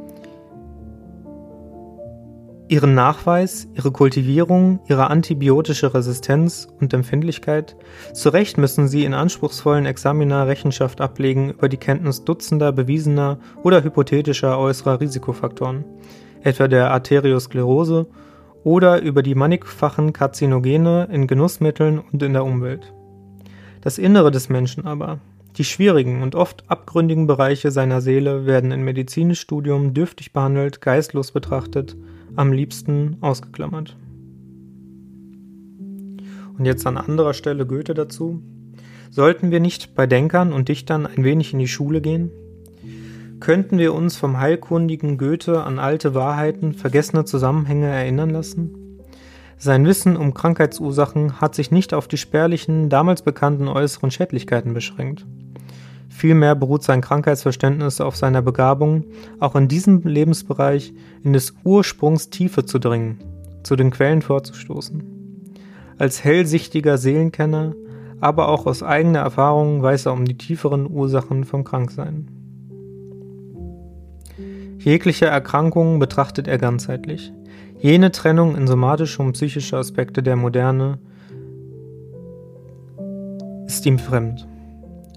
Ihren 2.68 2.96
Nachweis, 2.96 3.68
ihre 3.76 3.92
Kultivierung, 3.92 4.80
ihre 4.88 5.12
antibiotische 5.12 5.94
Resistenz 5.94 6.68
und 6.80 6.96
Empfindlichkeit, 6.96 7.76
zu 8.12 8.30
Recht 8.30 8.58
müssen 8.58 8.88
sie 8.88 9.06
in 9.06 9.14
anspruchsvollen 9.14 9.86
Examina 9.86 10.44
Rechenschaft 10.44 11.00
ablegen 11.00 11.52
über 11.52 11.70
die 11.70 11.78
Kenntnis 11.78 12.24
dutzender 12.24 12.72
bewiesener 12.72 13.38
oder 13.62 13.84
hypothetischer 13.84 14.58
äußerer 14.58 15.00
Risikofaktoren, 15.00 15.86
etwa 16.42 16.68
der 16.68 16.90
Arteriosklerose 16.90 18.08
oder 18.64 19.00
über 19.00 19.22
die 19.22 19.36
mannigfachen 19.36 20.12
Karzinogene 20.12 21.08
in 21.12 21.28
Genussmitteln 21.28 22.00
und 22.00 22.24
in 22.24 22.34
der 22.34 22.46
Umwelt. 22.46 22.94
Das 23.82 24.00
Innere 24.00 24.32
des 24.32 24.50
Menschen 24.50 24.88
aber, 24.88 25.20
die 25.58 25.66
schwierigen 25.66 26.24
und 26.24 26.34
oft 26.34 26.64
abgründigen 26.68 27.28
Bereiche 27.28 27.70
seiner 27.70 28.02
Seele 28.02 28.48
werden 28.48 28.72
im 28.72 28.84
Medizinstudium 28.84 29.94
dürftig 29.94 30.34
behandelt, 30.34 30.82
geistlos 30.82 31.32
betrachtet 31.32 31.96
am 32.36 32.52
liebsten 32.52 33.18
ausgeklammert. 33.22 33.98
Und 36.58 36.66
jetzt 36.66 36.88
an 36.88 36.98
anderer 36.98 37.34
Stelle 37.34 37.66
Goethe 37.66 37.94
dazu. 37.94 38.42
Sollten 39.10 39.52
wir 39.52 39.60
nicht 39.60 39.96
bei 39.96 40.08
Denkern 40.08 40.54
und 40.54 40.70
Dichtern 40.70 41.06
ein 41.06 41.24
wenig 41.24 41.54
in 41.54 41.60
die 41.60 41.68
Schule 41.68 42.02
gehen? 42.02 42.32
Könnten 43.40 43.78
wir 43.78 43.94
uns 43.94 44.16
vom 44.16 44.40
heilkundigen 44.40 45.18
Goethe 45.18 45.64
an 45.64 45.80
alte 45.80 46.16
Wahrheiten, 46.16 46.74
vergessene 46.74 47.26
Zusammenhänge 47.26 47.88
erinnern 47.88 48.30
lassen? 48.30 49.00
Sein 49.58 49.86
Wissen 49.86 50.18
um 50.18 50.34
Krankheitsursachen 50.34 51.40
hat 51.40 51.56
sich 51.56 51.72
nicht 51.72 51.94
auf 51.94 52.08
die 52.08 52.18
spärlichen, 52.18 52.90
damals 52.90 53.22
bekannten 53.22 53.68
äußeren 53.68 54.12
Schädlichkeiten 54.12 54.74
beschränkt. 54.74 55.26
Vielmehr 56.16 56.56
beruht 56.56 56.82
sein 56.82 57.02
Krankheitsverständnis 57.02 58.00
auf 58.00 58.16
seiner 58.16 58.42
Begabung, 58.42 59.04
auch 59.42 59.54
in 59.58 59.68
diesem 59.68 60.02
Lebensbereich 60.04 60.94
in 61.26 61.34
des 61.34 61.54
Ursprungs 61.66 62.30
Tiefe 62.30 62.64
zu 62.64 62.80
dringen, 62.80 63.20
zu 63.64 63.76
den 63.76 63.92
Quellen 63.92 64.22
vorzustoßen. 64.22 65.04
Als 65.98 66.24
hellsichtiger 66.24 66.98
Seelenkenner, 66.98 67.76
aber 68.22 68.48
auch 68.48 68.66
aus 68.66 68.82
eigener 68.82 69.20
Erfahrung 69.20 69.84
weiß 69.84 70.06
er 70.06 70.14
um 70.14 70.24
die 70.24 70.38
tieferen 70.38 70.90
Ursachen 70.90 71.44
vom 71.44 71.66
Kranksein. 71.66 72.30
Jegliche 74.78 75.26
Erkrankungen 75.26 76.00
betrachtet 76.00 76.48
er 76.48 76.58
ganzheitlich. 76.58 77.34
Jene 77.82 78.14
Trennung 78.14 78.56
in 78.56 78.68
somatische 78.68 79.22
und 79.22 79.34
psychische 79.34 79.76
Aspekte 79.76 80.24
der 80.24 80.38
Moderne 80.38 80.98
ist 83.68 83.86
ihm 83.86 84.00
fremd. 84.00 84.48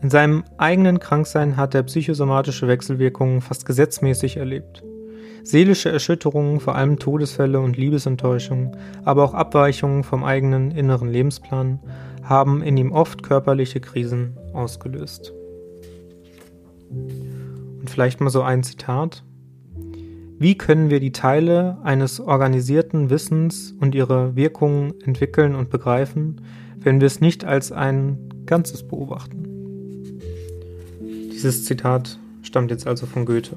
In 0.00 0.10
seinem 0.10 0.44
eigenen 0.58 1.00
Kranksein 1.00 1.56
hat 1.56 1.74
er 1.74 1.82
psychosomatische 1.82 2.68
Wechselwirkungen 2.68 3.40
fast 3.40 3.66
gesetzmäßig 3.66 4.36
erlebt. 4.36 4.84
Seelische 5.42 5.90
Erschütterungen, 5.90 6.60
vor 6.60 6.76
allem 6.76 6.98
Todesfälle 6.98 7.58
und 7.58 7.76
Liebesenttäuschungen, 7.76 8.76
aber 9.04 9.24
auch 9.24 9.34
Abweichungen 9.34 10.04
vom 10.04 10.22
eigenen 10.22 10.70
inneren 10.70 11.08
Lebensplan 11.08 11.80
haben 12.22 12.62
in 12.62 12.76
ihm 12.76 12.92
oft 12.92 13.22
körperliche 13.24 13.80
Krisen 13.80 14.36
ausgelöst. 14.52 15.32
Und 16.90 17.88
vielleicht 17.88 18.20
mal 18.20 18.30
so 18.30 18.42
ein 18.42 18.62
Zitat. 18.62 19.24
Wie 20.38 20.56
können 20.56 20.90
wir 20.90 21.00
die 21.00 21.12
Teile 21.12 21.78
eines 21.82 22.20
organisierten 22.20 23.10
Wissens 23.10 23.74
und 23.80 23.96
ihre 23.96 24.36
Wirkungen 24.36 24.94
entwickeln 25.04 25.56
und 25.56 25.70
begreifen, 25.70 26.40
wenn 26.76 27.00
wir 27.00 27.06
es 27.06 27.20
nicht 27.20 27.44
als 27.44 27.72
ein 27.72 28.44
Ganzes 28.46 28.86
beobachten? 28.86 29.57
Dieses 31.38 31.64
Zitat 31.64 32.18
stammt 32.42 32.72
jetzt 32.72 32.88
also 32.88 33.06
von 33.06 33.24
Goethe. 33.24 33.56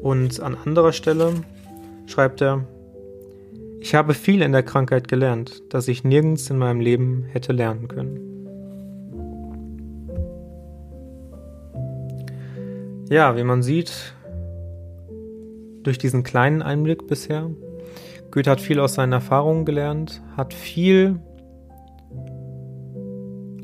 Und 0.00 0.40
an 0.40 0.56
anderer 0.64 0.94
Stelle 0.94 1.34
schreibt 2.06 2.40
er, 2.40 2.66
ich 3.80 3.94
habe 3.94 4.14
viel 4.14 4.40
in 4.40 4.52
der 4.52 4.62
Krankheit 4.62 5.08
gelernt, 5.08 5.62
das 5.68 5.88
ich 5.88 6.04
nirgends 6.04 6.48
in 6.48 6.56
meinem 6.56 6.80
Leben 6.80 7.24
hätte 7.32 7.52
lernen 7.52 7.86
können. 7.86 8.18
Ja, 13.10 13.36
wie 13.36 13.44
man 13.44 13.62
sieht, 13.62 14.14
durch 15.82 15.98
diesen 15.98 16.22
kleinen 16.22 16.62
Einblick 16.62 17.06
bisher, 17.08 17.50
Goethe 18.30 18.50
hat 18.50 18.62
viel 18.62 18.80
aus 18.80 18.94
seinen 18.94 19.12
Erfahrungen 19.12 19.66
gelernt, 19.66 20.22
hat 20.34 20.54
viel 20.54 21.20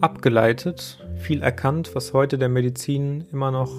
abgeleitet, 0.01 1.05
viel 1.17 1.43
erkannt, 1.43 1.95
was 1.95 2.13
heute 2.13 2.39
der 2.39 2.49
Medizin 2.49 3.25
immer 3.33 3.51
noch 3.51 3.71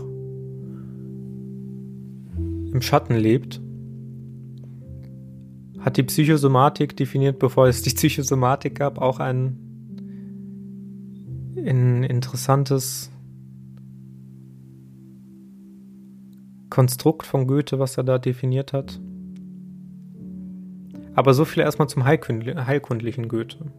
im 2.37 2.81
Schatten 2.81 3.15
lebt. 3.15 3.61
Hat 5.79 5.97
die 5.97 6.03
Psychosomatik 6.03 6.95
definiert, 6.95 7.39
bevor 7.39 7.67
es 7.67 7.81
die 7.81 7.89
Psychosomatik 7.89 8.75
gab, 8.75 8.99
auch 8.99 9.19
ein, 9.19 9.57
ein 11.57 12.03
interessantes 12.03 13.11
Konstrukt 16.69 17.25
von 17.25 17.47
Goethe, 17.47 17.79
was 17.79 17.97
er 17.97 18.03
da 18.03 18.17
definiert 18.17 18.73
hat. 18.73 18.99
Aber 21.13 21.33
so 21.33 21.45
viel 21.45 21.63
erstmal 21.63 21.89
zum 21.89 22.05
heilkundlichen 22.05 23.27
Goethe. 23.27 23.71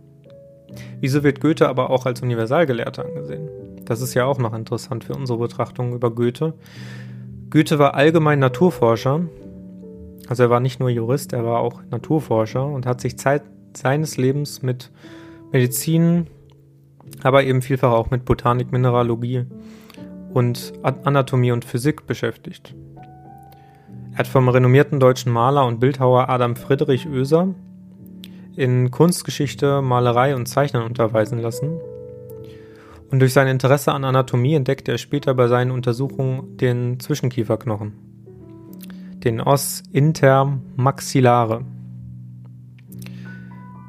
Wieso 1.00 1.22
wird 1.22 1.40
Goethe 1.40 1.68
aber 1.68 1.90
auch 1.90 2.06
als 2.06 2.22
Universalgelehrter 2.22 3.04
angesehen? 3.04 3.48
Das 3.84 4.00
ist 4.00 4.14
ja 4.14 4.24
auch 4.24 4.38
noch 4.38 4.54
interessant 4.54 5.04
für 5.04 5.14
unsere 5.14 5.38
Betrachtung 5.38 5.92
über 5.92 6.10
Goethe. 6.10 6.54
Goethe 7.50 7.78
war 7.78 7.94
allgemein 7.94 8.38
Naturforscher. 8.38 9.26
Also 10.28 10.44
er 10.44 10.50
war 10.50 10.60
nicht 10.60 10.80
nur 10.80 10.88
Jurist, 10.88 11.32
er 11.32 11.44
war 11.44 11.60
auch 11.60 11.82
Naturforscher 11.90 12.64
und 12.64 12.86
hat 12.86 13.00
sich 13.00 13.18
Zeit 13.18 13.42
seines 13.76 14.16
Lebens 14.16 14.62
mit 14.62 14.90
Medizin, 15.52 16.28
aber 17.22 17.44
eben 17.44 17.60
vielfach 17.60 17.92
auch 17.92 18.10
mit 18.10 18.24
Botanik, 18.24 18.72
Mineralogie 18.72 19.44
und 20.32 20.72
Anatomie 20.82 21.52
und 21.52 21.64
Physik 21.64 22.06
beschäftigt. 22.06 22.74
Er 24.12 24.18
hat 24.18 24.26
vom 24.26 24.48
renommierten 24.48 25.00
deutschen 25.00 25.32
Maler 25.32 25.66
und 25.66 25.80
Bildhauer 25.80 26.28
Adam 26.28 26.56
Friedrich 26.56 27.08
Oeser 27.08 27.54
in 28.56 28.90
Kunstgeschichte, 28.90 29.82
Malerei 29.82 30.34
und 30.34 30.46
Zeichnen 30.46 30.82
unterweisen 30.82 31.38
lassen. 31.38 31.80
Und 33.10 33.20
durch 33.20 33.32
sein 33.32 33.46
Interesse 33.46 33.92
an 33.92 34.04
Anatomie 34.04 34.54
entdeckte 34.54 34.92
er 34.92 34.98
später 34.98 35.34
bei 35.34 35.48
seinen 35.48 35.70
Untersuchungen 35.70 36.56
den 36.56 36.98
Zwischenkieferknochen, 36.98 37.92
den 39.22 39.40
Os 39.40 39.82
intermaxillare, 39.92 41.64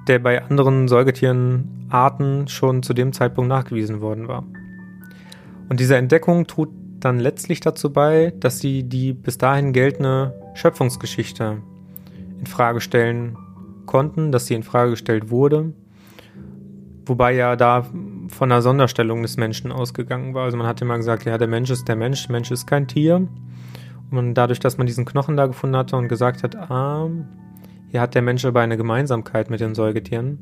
der 0.08 0.20
bei 0.20 0.44
anderen 0.44 0.88
Säugetierenarten 0.88 2.48
schon 2.48 2.84
zu 2.84 2.94
dem 2.94 3.14
Zeitpunkt 3.14 3.48
nachgewiesen 3.48 4.02
worden 4.02 4.28
war. 4.28 4.46
Und 5.70 5.80
diese 5.80 5.96
Entdeckung 5.96 6.46
trug 6.46 6.70
dann 7.00 7.20
letztlich 7.20 7.60
dazu 7.60 7.92
bei, 7.92 8.34
dass 8.40 8.60
sie 8.60 8.84
die 8.84 9.14
bis 9.14 9.38
dahin 9.38 9.74
geltende 9.74 10.34
Schöpfungsgeschichte 10.54 11.58
in 12.40 12.46
Frage 12.46 12.82
stellen 12.82 13.38
konnten, 13.86 14.32
dass 14.32 14.48
sie 14.48 14.54
in 14.54 14.64
Frage 14.64 14.92
gestellt 14.92 15.30
wurde, 15.30 15.74
wobei 17.06 17.34
ja 17.34 17.56
da 17.56 17.86
von 18.30 18.52
einer 18.52 18.62
Sonderstellung 18.62 19.22
des 19.22 19.38
Menschen 19.38 19.72
ausgegangen 19.72 20.34
war. 20.34 20.46
Also 20.46 20.58
man 20.58 20.68
hat 20.68 20.82
immer 20.82 20.98
gesagt, 20.98 21.26
ja, 21.26 21.38
der 21.38 21.48
Mensch 21.48 21.70
ist 21.70 21.88
der 21.88 21.96
Mensch, 21.96 22.28
der 22.28 22.32
Mensch 22.34 22.52
ist 22.52 22.66
kein 22.66 22.88
Tier. 22.88 23.28
Und 24.12 24.36
dadurch, 24.36 24.60
dass 24.60 24.78
man 24.78 24.88
diesen 24.88 25.06
Knochen 25.06 25.38
da 25.38 25.48
gefunden 25.48 25.76
hatte 25.76 25.96
und 25.96 26.08
gesagt 26.08 26.44
hat, 26.44 26.56
ah, 26.56 27.10
hier 27.90 28.02
hat 28.02 28.16
der 28.16 28.22
Mensch 28.22 28.46
aber 28.46 28.62
eine 28.62 28.78
Gemeinsamkeit 28.78 29.50
mit 29.50 29.60
den 29.60 29.76
Säugetieren, 29.76 30.40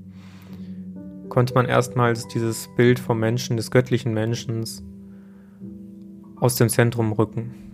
konnte 1.30 1.54
man 1.54 1.66
erstmals 1.66 2.28
dieses 2.28 2.70
Bild 2.76 3.00
vom 3.00 3.20
Menschen, 3.20 3.58
des 3.58 3.72
göttlichen 3.72 4.14
Menschen, 4.14 4.66
aus 6.36 6.56
dem 6.56 6.70
Zentrum 6.70 7.14
rücken. 7.14 7.71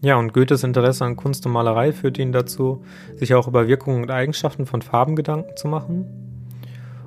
Ja, 0.00 0.16
und 0.16 0.32
Goethes 0.32 0.62
Interesse 0.62 1.04
an 1.04 1.16
Kunst 1.16 1.44
und 1.44 1.52
Malerei 1.52 1.92
führte 1.92 2.22
ihn 2.22 2.30
dazu, 2.30 2.84
sich 3.16 3.34
auch 3.34 3.48
über 3.48 3.66
Wirkungen 3.66 4.04
und 4.04 4.10
Eigenschaften 4.10 4.64
von 4.64 4.80
Farben 4.80 5.16
Gedanken 5.16 5.56
zu 5.56 5.66
machen. 5.66 6.06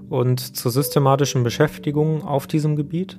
Und 0.10 0.58
zur 0.58 0.72
systematischen 0.72 1.44
Beschäftigung 1.44 2.24
auf 2.24 2.48
diesem 2.48 2.76
Gebiet 2.76 3.18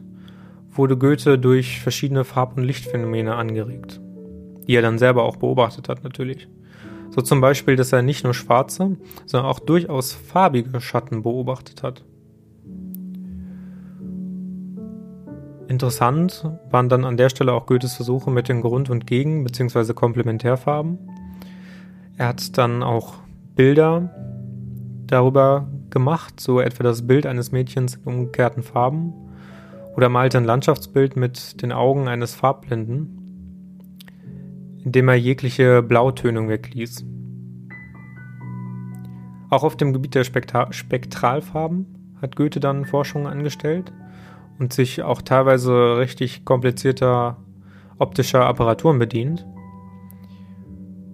wurde 0.70 0.98
Goethe 0.98 1.38
durch 1.38 1.80
verschiedene 1.80 2.24
Farb- 2.24 2.56
und 2.56 2.64
Lichtphänomene 2.64 3.34
angeregt, 3.34 3.98
die 4.66 4.74
er 4.74 4.82
dann 4.82 4.98
selber 4.98 5.22
auch 5.22 5.36
beobachtet 5.36 5.88
hat 5.88 6.04
natürlich. 6.04 6.48
So 7.10 7.22
zum 7.22 7.40
Beispiel, 7.40 7.76
dass 7.76 7.92
er 7.92 8.02
nicht 8.02 8.24
nur 8.24 8.34
schwarze, 8.34 8.96
sondern 9.24 9.50
auch 9.50 9.58
durchaus 9.58 10.12
farbige 10.12 10.80
Schatten 10.82 11.22
beobachtet 11.22 11.82
hat. 11.82 12.04
Interessant 15.68 16.48
waren 16.70 16.88
dann 16.88 17.04
an 17.04 17.16
der 17.16 17.28
Stelle 17.28 17.52
auch 17.52 17.66
Goethes 17.66 17.94
Versuche 17.94 18.30
mit 18.30 18.48
den 18.48 18.60
Grund- 18.60 18.90
und 18.90 19.06
Gegen- 19.06 19.44
bzw. 19.44 19.94
Komplementärfarben. 19.94 20.98
Er 22.16 22.28
hat 22.28 22.58
dann 22.58 22.82
auch 22.82 23.14
Bilder 23.54 24.10
darüber 25.06 25.68
gemacht, 25.90 26.40
so 26.40 26.60
etwa 26.60 26.82
das 26.84 27.06
Bild 27.06 27.26
eines 27.26 27.52
Mädchens 27.52 27.96
in 27.96 28.04
umgekehrten 28.04 28.62
Farben 28.62 29.12
oder 29.96 30.08
malte 30.08 30.38
ein 30.38 30.44
Landschaftsbild 30.44 31.16
mit 31.16 31.62
den 31.62 31.72
Augen 31.72 32.08
eines 32.08 32.34
Farbblinden, 32.34 33.18
indem 34.84 35.08
er 35.08 35.16
jegliche 35.16 35.82
Blautönung 35.82 36.48
wegließ. 36.48 37.04
Auch 39.50 39.64
auf 39.64 39.76
dem 39.76 39.92
Gebiet 39.92 40.14
der 40.14 40.24
Spektra 40.24 40.72
Spektralfarben 40.72 42.14
hat 42.22 42.36
Goethe 42.36 42.58
dann 42.58 42.86
Forschungen 42.86 43.26
angestellt 43.26 43.92
und 44.58 44.72
sich 44.72 45.02
auch 45.02 45.22
teilweise 45.22 45.98
richtig 45.98 46.44
komplizierter 46.44 47.36
optischer 47.98 48.46
Apparaturen 48.46 48.98
bedient. 48.98 49.46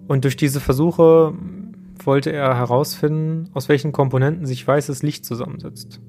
Und 0.07 0.25
durch 0.25 0.37
diese 0.37 0.61
Versuche 0.61 1.35
wollte 2.05 2.33
er 2.33 2.57
herausfinden, 2.57 3.51
aus 3.53 3.69
welchen 3.69 3.93
Komponenten 3.93 4.47
sich 4.47 4.67
weißes 4.67 5.03
Licht 5.03 5.25
zusammensetzt 5.25 6.01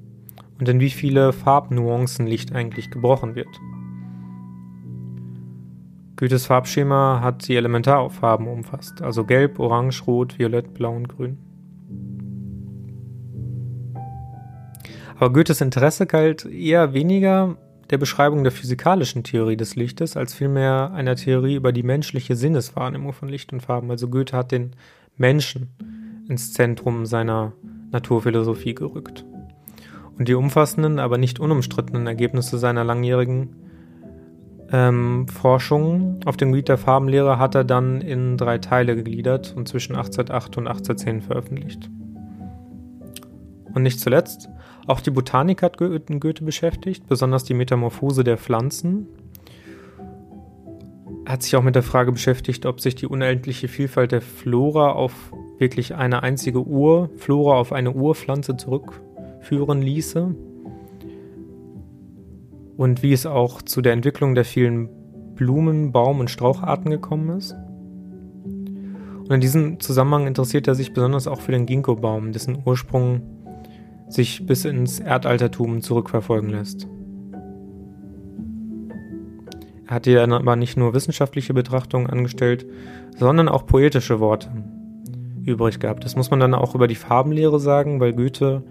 und 0.58 0.68
in 0.68 0.80
wie 0.80 0.90
viele 0.90 1.32
Farbnuancen 1.32 2.26
Licht 2.26 2.54
eigentlich 2.54 2.90
gebrochen 2.90 3.34
wird. 3.34 3.48
Goethes 6.16 6.46
Farbschema 6.46 7.20
hat 7.22 7.48
die 7.48 7.56
Elementarfarben 7.56 8.46
umfasst, 8.46 9.00
also 9.00 9.24
gelb, 9.24 9.58
orange, 9.58 10.02
rot, 10.06 10.38
violett, 10.38 10.74
blau 10.74 10.94
und 10.94 11.08
grün. 11.08 11.38
Aber 15.20 15.34
Goethes 15.34 15.60
Interesse 15.60 16.06
galt 16.06 16.46
eher 16.46 16.94
weniger 16.94 17.58
der 17.90 17.98
Beschreibung 17.98 18.42
der 18.42 18.52
physikalischen 18.52 19.22
Theorie 19.22 19.58
des 19.58 19.76
Lichtes, 19.76 20.16
als 20.16 20.32
vielmehr 20.32 20.92
einer 20.94 21.14
Theorie 21.14 21.56
über 21.56 21.72
die 21.72 21.82
menschliche 21.82 22.36
Sinneswahrnehmung 22.36 23.12
von 23.12 23.28
Licht 23.28 23.52
und 23.52 23.60
Farben. 23.60 23.90
Also 23.90 24.08
Goethe 24.08 24.34
hat 24.34 24.50
den 24.50 24.70
Menschen 25.18 25.68
ins 26.26 26.54
Zentrum 26.54 27.04
seiner 27.04 27.52
Naturphilosophie 27.90 28.74
gerückt. 28.74 29.26
Und 30.18 30.26
die 30.26 30.32
umfassenden, 30.32 30.98
aber 30.98 31.18
nicht 31.18 31.38
unumstrittenen 31.38 32.06
Ergebnisse 32.06 32.56
seiner 32.56 32.84
langjährigen 32.84 33.56
ähm, 34.72 35.28
Forschung 35.28 36.20
auf 36.24 36.38
dem 36.38 36.52
Gebiet 36.52 36.70
der 36.70 36.78
Farbenlehre 36.78 37.38
hat 37.38 37.54
er 37.54 37.64
dann 37.64 38.00
in 38.00 38.38
drei 38.38 38.56
Teile 38.56 38.96
gegliedert 38.96 39.52
und 39.54 39.68
zwischen 39.68 39.96
1808 39.96 40.56
und 40.56 40.66
1810 40.66 41.20
veröffentlicht. 41.20 41.90
Und 43.74 43.82
nicht 43.82 44.00
zuletzt 44.00 44.48
auch 44.86 45.00
die 45.00 45.10
Botanik 45.10 45.62
hat 45.62 45.76
Goethe 45.78 46.44
beschäftigt, 46.44 47.06
besonders 47.06 47.44
die 47.44 47.54
Metamorphose 47.54 48.24
der 48.24 48.38
Pflanzen. 48.38 49.06
Er 51.24 51.32
hat 51.32 51.42
sich 51.42 51.54
auch 51.56 51.62
mit 51.62 51.74
der 51.74 51.82
Frage 51.82 52.12
beschäftigt, 52.12 52.66
ob 52.66 52.80
sich 52.80 52.94
die 52.94 53.06
unendliche 53.06 53.68
Vielfalt 53.68 54.12
der 54.12 54.22
Flora 54.22 54.92
auf 54.92 55.32
wirklich 55.58 55.94
eine 55.94 56.22
einzige 56.22 56.66
Urflora, 56.66 57.58
auf 57.58 57.72
eine 57.72 57.92
Urpflanze 57.92 58.56
zurückführen 58.56 59.82
ließe. 59.82 60.34
Und 62.76 63.02
wie 63.02 63.12
es 63.12 63.26
auch 63.26 63.60
zu 63.60 63.82
der 63.82 63.92
Entwicklung 63.92 64.34
der 64.34 64.46
vielen 64.46 64.88
Blumen-, 65.34 65.92
Baum- 65.92 66.20
und 66.20 66.30
Straucharten 66.30 66.90
gekommen 66.90 67.36
ist. 67.36 67.54
Und 69.20 69.30
in 69.30 69.40
diesem 69.40 69.78
Zusammenhang 69.80 70.26
interessiert 70.26 70.66
er 70.66 70.74
sich 70.74 70.92
besonders 70.92 71.28
auch 71.28 71.40
für 71.40 71.52
den 71.52 71.66
Ginkgo-Baum, 71.66 72.32
dessen 72.32 72.58
Ursprung 72.64 73.22
sich 74.10 74.46
bis 74.46 74.64
ins 74.64 75.00
Erdaltertum 75.00 75.80
zurückverfolgen 75.80 76.50
lässt. 76.50 76.86
Er 79.86 79.94
hat 79.94 80.06
hier 80.06 80.22
aber 80.22 80.56
nicht 80.56 80.76
nur 80.76 80.94
wissenschaftliche 80.94 81.54
Betrachtungen 81.54 82.08
angestellt, 82.08 82.66
sondern 83.16 83.48
auch 83.48 83.66
poetische 83.66 84.20
Worte 84.20 84.50
übrig 85.44 85.80
gehabt. 85.80 86.04
Das 86.04 86.16
muss 86.16 86.30
man 86.30 86.40
dann 86.40 86.54
auch 86.54 86.74
über 86.74 86.86
die 86.86 86.94
Farbenlehre 86.94 87.58
sagen, 87.58 87.98
weil 88.00 88.12
Goethe 88.12 88.62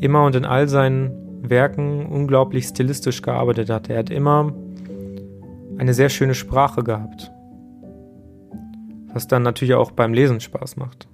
immer 0.00 0.24
und 0.24 0.36
in 0.36 0.44
all 0.44 0.68
seinen 0.68 1.10
Werken 1.42 2.06
unglaublich 2.06 2.66
stilistisch 2.66 3.22
gearbeitet 3.22 3.70
hat. 3.70 3.88
Er 3.88 3.98
hat 3.98 4.10
immer 4.10 4.52
eine 5.78 5.94
sehr 5.94 6.08
schöne 6.08 6.34
Sprache 6.34 6.82
gehabt, 6.82 7.30
was 9.12 9.28
dann 9.28 9.42
natürlich 9.42 9.74
auch 9.74 9.92
beim 9.92 10.12
Lesen 10.12 10.40
Spaß 10.40 10.76
macht. 10.76 11.08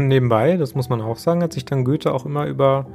Und 0.00 0.08
nebenbei, 0.08 0.56
das 0.56 0.74
muss 0.74 0.88
man 0.88 1.02
auch 1.02 1.18
sagen, 1.18 1.42
hat 1.42 1.52
sich 1.52 1.66
dann 1.66 1.84
Goethe 1.84 2.14
auch 2.14 2.24
immer 2.24 2.46
über 2.46 2.86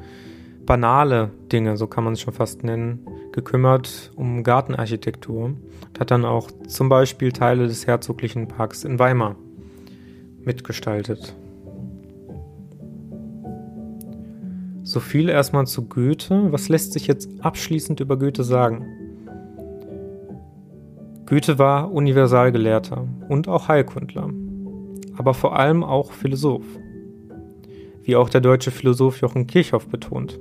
banale 0.65 1.29
Dinge, 1.51 1.77
so 1.77 1.85
kann 1.85 2.03
man 2.03 2.13
es 2.13 2.21
schon 2.21 2.33
fast 2.33 2.63
nennen, 2.63 3.05
gekümmert 3.31 4.11
um 4.15 4.43
Gartenarchitektur 4.43 5.43
und 5.43 5.99
hat 5.99 6.09
dann 6.09 6.25
auch 6.25 6.49
zum 6.67 6.89
Beispiel 6.89 7.31
Teile 7.31 7.67
des 7.67 7.85
Herzoglichen 7.85 8.47
Parks 8.47 8.83
in 8.83 8.97
Weimar 8.97 9.35
mitgestaltet. 10.43 11.35
So 14.81 14.99
viel 14.99 15.29
erstmal 15.29 15.67
zu 15.67 15.87
Goethe. 15.87 16.51
Was 16.51 16.69
lässt 16.69 16.93
sich 16.93 17.05
jetzt 17.05 17.29
abschließend 17.41 17.99
über 17.99 18.17
Goethe 18.17 18.43
sagen? 18.43 18.83
Goethe 21.27 21.59
war 21.59 21.91
Universalgelehrter 21.91 23.07
und 23.29 23.47
auch 23.47 23.67
Heilkundler, 23.67 24.31
aber 25.17 25.35
vor 25.35 25.55
allem 25.55 25.83
auch 25.83 26.11
Philosoph 26.11 26.65
wie 28.05 28.15
auch 28.15 28.29
der 28.29 28.41
deutsche 28.41 28.71
Philosoph 28.71 29.19
Jochen 29.19 29.47
Kirchhoff 29.47 29.87
betont. 29.87 30.39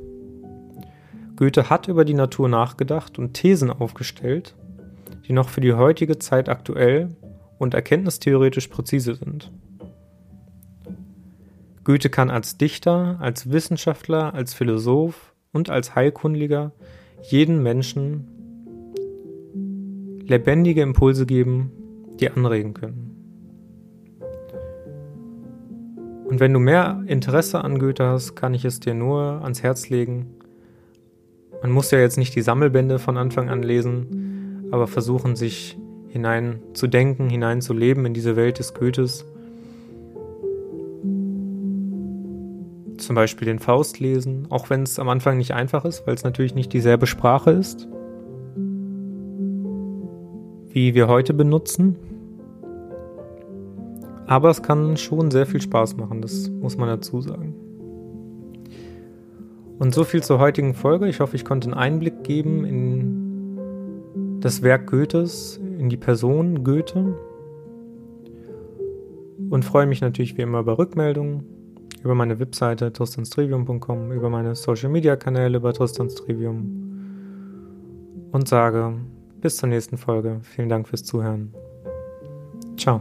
Goethe 1.37 1.71
hat 1.71 1.89
über 1.89 2.05
die 2.05 2.15
Natur 2.15 2.49
nachgedacht 2.49 3.19
und 3.19 3.33
Thesen 3.33 3.71
aufgestellt, 3.71 4.55
die 5.27 5.33
noch 5.33 5.49
für 5.49 5.63
die 5.63 5.73
heutige 5.73 6.19
Zeit 6.19 6.49
aktuell 6.49 7.09
und 7.59 7.75
erkenntnistheoretisch 7.75 8.69
präzise 8.69 9.15
sind. 9.15 9.51
Goethe 11.83 12.11
kann 12.11 12.31
als 12.31 12.59
Dichter, 12.59 13.19
als 13.21 13.51
Wissenschaftler, 13.51 14.35
als 14.35 14.55
Philosoph 14.55 15.35
und 15.53 15.71
als 15.71 15.95
Heilkundiger 15.95 16.73
jeden 17.23 17.63
Menschen 17.63 18.29
lebendige 20.27 20.83
Impulse 20.83 21.27
geben, 21.27 21.73
die 22.21 22.31
anregen 22.31 22.75
können. 22.75 23.14
Und 26.35 26.41
wenn 26.41 26.53
du 26.53 26.59
mehr 26.59 27.01
Interesse 27.07 27.63
an 27.63 27.79
Goethe 27.79 28.09
hast, 28.09 28.35
kann 28.35 28.55
ich 28.55 28.65
es 28.65 28.81
dir 28.81 28.93
nur 28.93 29.43
ans 29.45 29.63
Herz 29.63 29.89
legen. 29.89 30.35
Man 31.63 31.71
muss 31.71 31.93
ja 31.93 32.01
jetzt 32.01 32.19
nicht 32.19 32.35
die 32.35 32.43
Sammelbände 32.43 32.99
von 32.99 33.17
Anfang 33.17 33.51
an 33.51 33.63
lesen, 33.63 34.67
aber 34.73 34.89
versuchen, 34.89 35.37
sich 35.37 35.79
hinein 36.09 36.59
zu 36.73 36.89
denken, 36.89 37.31
hinein 37.31 37.61
zu 37.61 37.73
leben 37.73 38.05
in 38.05 38.15
diese 38.15 38.35
Welt 38.35 38.59
des 38.59 38.75
Goethes. 38.75 39.25
Zum 42.97 43.15
Beispiel 43.15 43.47
den 43.47 43.61
Faust 43.61 44.01
lesen, 44.01 44.49
auch 44.51 44.71
wenn 44.71 44.83
es 44.83 44.99
am 44.99 45.09
Anfang 45.09 45.39
nicht 45.39 45.55
einfach 45.55 45.85
ist, 45.85 46.05
weil 46.05 46.17
es 46.17 46.25
natürlich 46.25 46.57
nicht 46.57 46.73
dieselbe 46.73 47.07
Sprache 47.07 47.53
ist, 47.53 47.87
wie 50.71 50.95
wir 50.97 51.07
heute 51.07 51.33
benutzen. 51.33 51.95
Aber 54.27 54.51
es 54.51 54.63
kann 54.63 54.97
schon 54.97 55.31
sehr 55.31 55.47
viel 55.47 55.61
Spaß 55.61 55.97
machen, 55.97 56.23
das 56.23 56.49
muss 56.49 56.77
man 56.77 56.89
dazu 56.89 57.21
sagen. 57.21 57.55
Und 59.79 59.95
so 59.95 60.05
viel 60.05 60.23
zur 60.23 60.39
heutigen 60.39 60.75
Folge. 60.75 61.09
Ich 61.09 61.21
hoffe, 61.21 61.37
ich 61.37 61.45
konnte 61.45 61.67
einen 61.67 61.75
Einblick 61.75 62.23
geben 62.25 62.65
in 62.65 64.41
das 64.41 64.63
Werk 64.63 64.87
Goethes, 64.87 65.61
in 65.79 65.89
die 65.89 65.97
Person 65.97 66.65
Goethe. 66.65 67.15
Und 69.51 69.65
freue 69.65 69.87
mich 69.87 70.01
natürlich 70.01 70.39
wie 70.39 70.43
immer 70.43 70.61
über 70.61 70.79
Rückmeldungen 70.79 71.45
über 72.05 72.15
meine 72.15 72.39
Webseite 72.39 72.93
tristanstrivium.com, 72.93 74.13
über 74.13 74.29
meine 74.29 74.55
Social 74.55 74.91
Media 74.91 75.17
Kanäle 75.17 75.57
über 75.57 75.73
Tristanstrivium 75.73 76.83
und 78.31 78.47
sage 78.47 78.95
bis 79.41 79.57
zur 79.57 79.71
nächsten 79.71 79.97
Folge. 79.97 80.39
Vielen 80.43 80.69
Dank 80.69 80.87
fürs 80.87 81.03
Zuhören. 81.03 81.55
Ciao. 82.77 83.01